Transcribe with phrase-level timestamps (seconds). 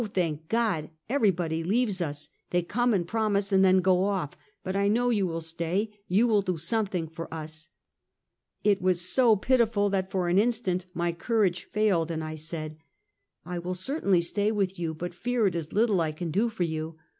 [0.09, 4.87] thank God; everybody leaves us; they come and promise, and then go off, but I
[4.87, 7.69] know you will stay; you will do something for us!"
[8.71, 12.77] It was so pitiful, that for an instant my courage failed, and I said: The
[12.77, 13.61] Old Theater.
[13.61, 16.49] 309" I will certainly stay with you; but fear it is little I can do
[16.49, 16.97] for you."